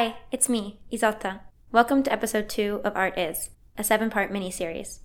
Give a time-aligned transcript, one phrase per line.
[0.00, 1.40] Hi, it's me, Isotta.
[1.72, 5.00] Welcome to episode 2 of Art Is, a seven part mini series.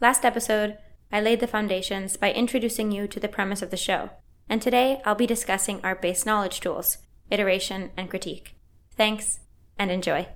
[0.00, 0.76] Last episode,
[1.12, 4.10] I laid the foundations by introducing you to the premise of the show,
[4.48, 6.98] and today I'll be discussing art based knowledge tools,
[7.30, 8.56] iteration, and critique.
[8.96, 9.38] Thanks,
[9.78, 10.26] and enjoy.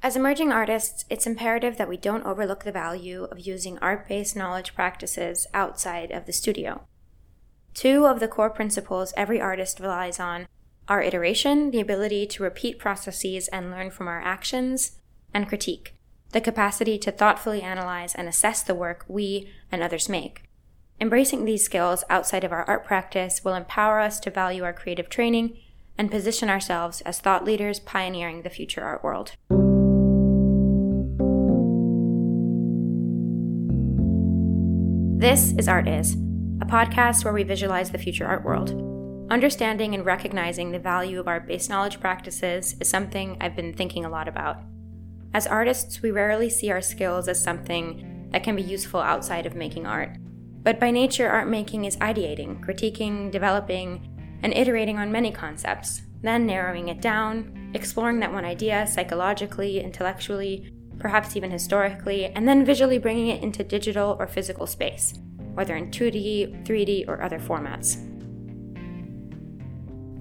[0.00, 4.36] As emerging artists, it's imperative that we don't overlook the value of using art based
[4.36, 6.86] knowledge practices outside of the studio.
[7.74, 10.46] Two of the core principles every artist relies on
[10.88, 14.98] are iteration, the ability to repeat processes and learn from our actions,
[15.32, 15.94] and critique,
[16.32, 20.42] the capacity to thoughtfully analyze and assess the work we and others make.
[21.00, 25.08] Embracing these skills outside of our art practice will empower us to value our creative
[25.08, 25.56] training
[25.98, 29.32] and position ourselves as thought leaders pioneering the future art world.
[35.18, 36.14] This is Art Is,
[36.60, 38.93] a podcast where we visualize the future art world.
[39.30, 44.04] Understanding and recognizing the value of our base knowledge practices is something I've been thinking
[44.04, 44.58] a lot about.
[45.32, 49.56] As artists, we rarely see our skills as something that can be useful outside of
[49.56, 50.10] making art.
[50.62, 54.10] But by nature, art making is ideating, critiquing, developing,
[54.42, 60.70] and iterating on many concepts, then narrowing it down, exploring that one idea psychologically, intellectually,
[60.98, 65.14] perhaps even historically, and then visually bringing it into digital or physical space,
[65.54, 68.10] whether in 2D, 3D, or other formats.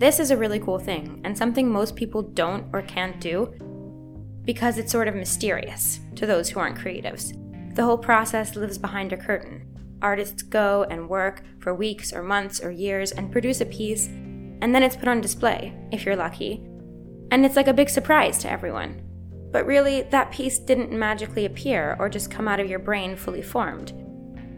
[0.03, 3.53] This is a really cool thing, and something most people don't or can't do
[4.43, 7.31] because it's sort of mysterious to those who aren't creatives.
[7.73, 9.65] The whole process lives behind a curtain.
[10.01, 14.75] Artists go and work for weeks or months or years and produce a piece, and
[14.75, 16.61] then it's put on display, if you're lucky.
[17.31, 19.01] And it's like a big surprise to everyone.
[19.53, 23.41] But really, that piece didn't magically appear or just come out of your brain fully
[23.41, 23.93] formed.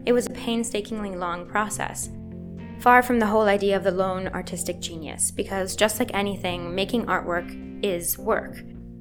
[0.06, 2.10] It was a painstakingly long process
[2.80, 7.06] Far from the whole idea of the lone artistic genius, because just like anything, making
[7.06, 8.58] artwork is work.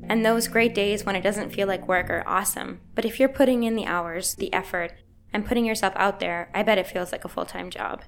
[0.07, 2.79] And those great days when it doesn't feel like work are awesome.
[2.95, 4.93] But if you're putting in the hours, the effort,
[5.33, 8.03] and putting yourself out there, I bet it feels like a full time job.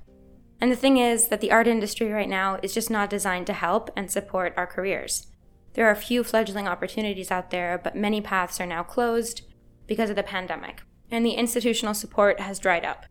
[0.60, 3.54] And the thing is that the art industry right now is just not designed to
[3.54, 5.28] help and support our careers.
[5.74, 9.42] There are a few fledgling opportunities out there, but many paths are now closed
[9.86, 13.06] because of the pandemic, and the institutional support has dried up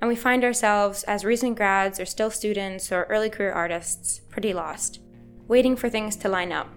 [0.00, 4.52] and we find ourselves, as recent grads or still students or early career artists, pretty
[4.52, 5.00] lost,
[5.48, 6.68] waiting for things to line up.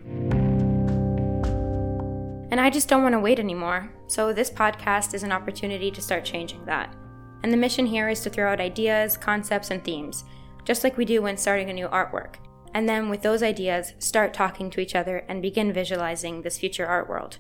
[2.50, 6.02] And I just don't want to wait anymore, so this podcast is an opportunity to
[6.02, 6.96] start changing that.
[7.44, 10.24] And the mission here is to throw out ideas, concepts, and themes,
[10.64, 12.36] just like we do when starting a new artwork.
[12.74, 16.86] And then, with those ideas, start talking to each other and begin visualizing this future
[16.86, 17.38] art world.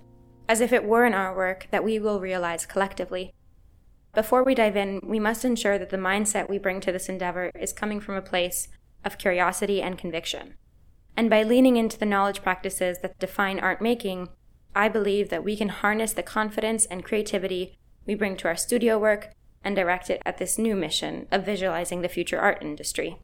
[0.50, 3.34] As if it were an artwork that we will realize collectively
[4.18, 7.52] before we dive in, we must ensure that the mindset we bring to this endeavor
[7.54, 8.68] is coming from a place
[9.06, 10.56] of curiosity and conviction.
[11.16, 14.30] And by leaning into the knowledge practices that define art making,
[14.76, 18.98] I believe that we can harness the confidence and creativity we bring to our studio
[18.98, 19.30] work
[19.64, 23.22] and direct it at this new mission of visualizing the future art industry.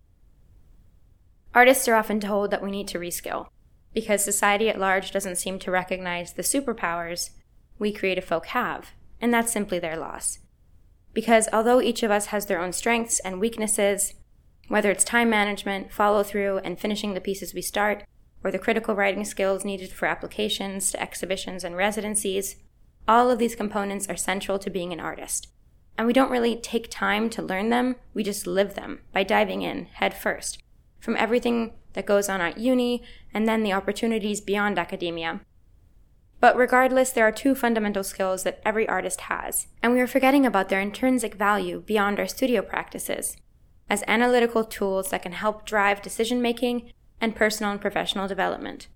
[1.56, 3.48] Artists are often told that we need to reskill,
[3.96, 7.31] because society at large doesn't seem to recognize the superpowers
[7.80, 10.38] we creative folk have, and that's simply their loss.
[11.13, 14.13] Because although each of us has their own strengths and weaknesses,
[14.68, 18.03] whether it's time management, follow through, and finishing the pieces we start,
[18.44, 22.56] or the critical writing skills needed for applications to exhibitions and residencies,
[23.07, 25.50] all of these components are central to being an artist.
[25.97, 29.62] And we don't really take time to learn them, we just live them by diving
[29.62, 30.62] in head first,
[31.00, 33.03] from everything that goes on at uni
[33.34, 35.41] and then the opportunities beyond academia,
[36.44, 40.46] but regardless, there are two fundamental skills that every artist has, and we are forgetting
[40.46, 43.38] about their intrinsic value beyond our studio practices
[43.90, 48.90] as analytical tools that can help drive decision making and personal and professional development.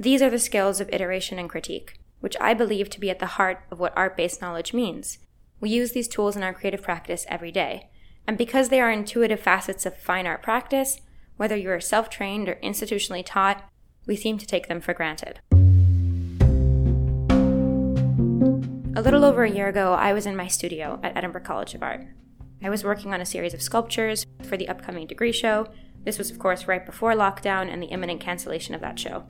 [0.00, 3.36] These are the skills of iteration and critique, which I believe to be at the
[3.38, 5.18] heart of what art based knowledge means.
[5.60, 7.88] We use these tools in our creative practice every day,
[8.26, 11.00] and because they are intuitive facets of fine art practice,
[11.36, 13.62] whether you are self trained or institutionally taught,
[14.08, 15.38] we seem to take them for granted.
[18.98, 21.84] A little over a year ago, I was in my studio at Edinburgh College of
[21.84, 22.04] Art.
[22.64, 25.68] I was working on a series of sculptures for the upcoming degree show.
[26.02, 29.24] This was, of course, right before lockdown and the imminent cancellation of that show.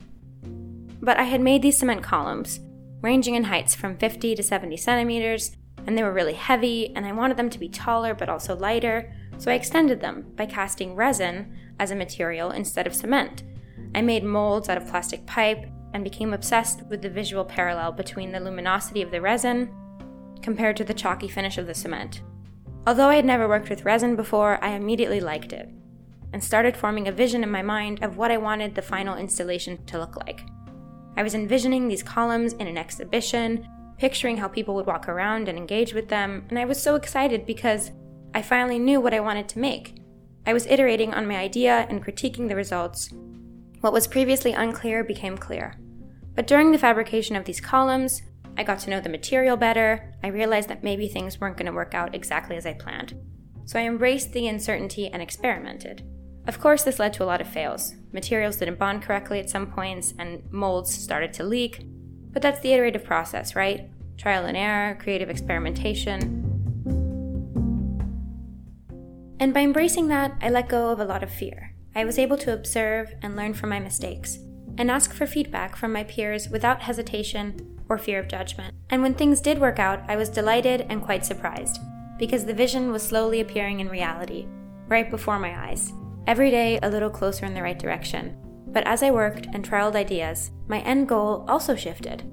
[1.03, 2.61] But I had made these cement columns,
[3.03, 5.55] ranging in heights from 50 to 70 centimeters,
[5.85, 9.13] and they were really heavy, and I wanted them to be taller but also lighter,
[9.37, 13.43] so I extended them by casting resin as a material instead of cement.
[13.93, 18.31] I made molds out of plastic pipe and became obsessed with the visual parallel between
[18.31, 19.73] the luminosity of the resin
[20.41, 22.21] compared to the chalky finish of the cement.
[22.87, 25.69] Although I had never worked with resin before, I immediately liked it
[26.31, 29.83] and started forming a vision in my mind of what I wanted the final installation
[29.85, 30.41] to look like.
[31.17, 35.57] I was envisioning these columns in an exhibition, picturing how people would walk around and
[35.57, 37.91] engage with them, and I was so excited because
[38.33, 40.01] I finally knew what I wanted to make.
[40.45, 43.09] I was iterating on my idea and critiquing the results.
[43.81, 45.75] What was previously unclear became clear.
[46.35, 48.21] But during the fabrication of these columns,
[48.57, 50.15] I got to know the material better.
[50.21, 53.13] I realized that maybe things weren't going to work out exactly as I planned.
[53.65, 56.03] So I embraced the uncertainty and experimented.
[56.45, 57.93] Of course, this led to a lot of fails.
[58.11, 61.85] Materials didn't bond correctly at some points, and molds started to leak.
[62.31, 63.89] But that's the iterative process, right?
[64.17, 66.45] Trial and error, creative experimentation.
[69.39, 71.68] And by embracing that, I let go of a lot of fear.
[71.95, 74.39] I was able to observe and learn from my mistakes,
[74.77, 78.75] and ask for feedback from my peers without hesitation or fear of judgment.
[78.89, 81.79] And when things did work out, I was delighted and quite surprised,
[82.17, 84.47] because the vision was slowly appearing in reality,
[84.87, 85.91] right before my eyes.
[86.27, 88.37] Every day, a little closer in the right direction.
[88.67, 92.23] But as I worked and trialed ideas, my end goal also shifted.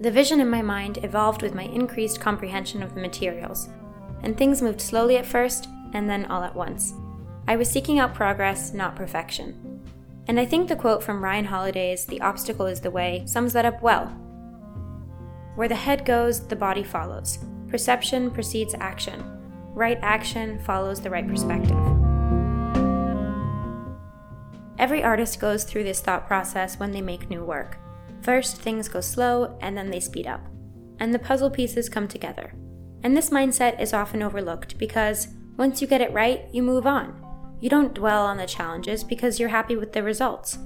[0.00, 3.68] The vision in my mind evolved with my increased comprehension of the materials,
[4.22, 6.94] and things moved slowly at first and then all at once.
[7.46, 9.82] I was seeking out progress, not perfection.
[10.26, 13.66] And I think the quote from Ryan Holiday's The Obstacle is the Way sums that
[13.66, 14.06] up well.
[15.54, 17.38] Where the head goes, the body follows.
[17.68, 19.22] Perception precedes action.
[19.74, 21.76] Right action follows the right perspective.
[24.78, 27.76] Every artist goes through this thought process when they make new work.
[28.22, 30.40] First, things go slow, and then they speed up.
[30.98, 32.54] And the puzzle pieces come together.
[33.02, 37.23] And this mindset is often overlooked because once you get it right, you move on.
[37.64, 40.58] You don't dwell on the challenges because you're happy with the results.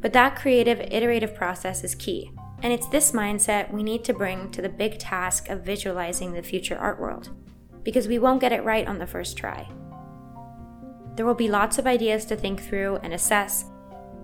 [0.00, 2.30] But that creative, iterative process is key.
[2.62, 6.40] And it's this mindset we need to bring to the big task of visualizing the
[6.40, 7.30] future art world.
[7.82, 9.68] Because we won't get it right on the first try.
[11.16, 13.64] There will be lots of ideas to think through and assess,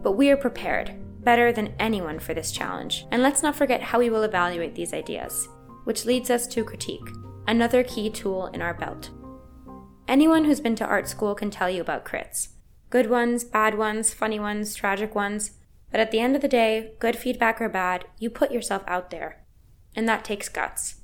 [0.01, 0.95] but we are prepared,
[1.25, 3.05] better than anyone for this challenge.
[3.11, 5.49] And let's not forget how we will evaluate these ideas,
[5.83, 7.11] which leads us to critique,
[7.49, 9.11] another key tool in our belt.
[10.11, 12.49] Anyone who's been to art school can tell you about crits
[12.91, 15.53] good ones, bad ones, funny ones, tragic ones.
[15.93, 19.11] But at the end of the day, good feedback or bad, you put yourself out
[19.11, 19.45] there.
[19.95, 20.97] And that takes guts.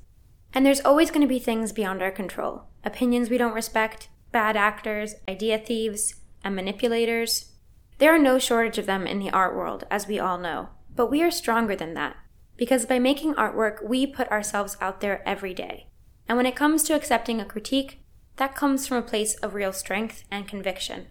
[0.53, 4.57] And there's always going to be things beyond our control opinions we don't respect, bad
[4.57, 7.53] actors, idea thieves, and manipulators.
[7.99, 10.67] There are no shortage of them in the art world, as we all know.
[10.93, 12.17] But we are stronger than that.
[12.57, 15.87] Because by making artwork, we put ourselves out there every day.
[16.27, 18.01] And when it comes to accepting a critique,
[18.37, 21.07] that comes from a place of real strength and conviction.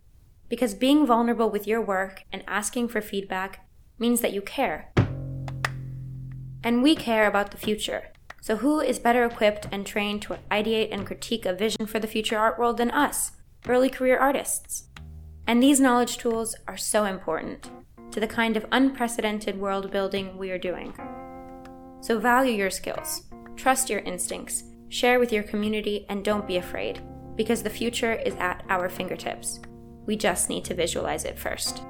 [0.48, 3.68] Because being vulnerable with your work and asking for feedback
[3.98, 4.92] means that you care.
[6.62, 8.12] And we care about the future.
[8.40, 12.06] So, who is better equipped and trained to ideate and critique a vision for the
[12.06, 13.32] future art world than us,
[13.66, 14.84] early career artists?
[15.48, 17.70] And these knowledge tools are so important
[18.12, 20.94] to the kind of unprecedented world building we are doing.
[22.00, 23.24] So, value your skills,
[23.56, 27.02] trust your instincts, share with your community, and don't be afraid,
[27.36, 29.60] because the future is at our fingertips.
[30.06, 31.82] We just need to visualize it first.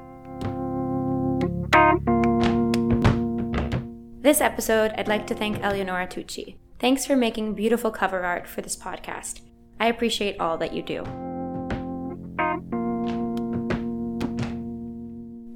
[4.21, 6.57] This episode, I'd like to thank Eleonora Tucci.
[6.79, 9.41] Thanks for making beautiful cover art for this podcast.
[9.79, 11.05] I appreciate all that you do.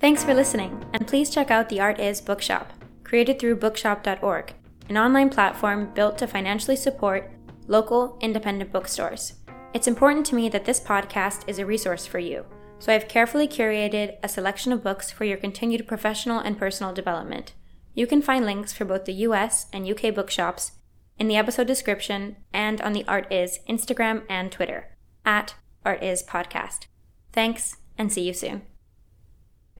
[0.00, 2.72] Thanks for listening, and please check out the Art Is Bookshop,
[3.04, 4.54] created through bookshop.org,
[4.88, 7.30] an online platform built to financially support
[7.66, 9.34] local, independent bookstores.
[9.72, 12.44] It's important to me that this podcast is a resource for you,
[12.80, 17.54] so I've carefully curated a selection of books for your continued professional and personal development.
[17.94, 20.72] You can find links for both the US and UK bookshops
[21.18, 26.24] in the episode description and on the Art Is Instagram and Twitter at Art Is
[26.24, 26.86] Podcast.
[27.32, 28.62] Thanks and see you soon.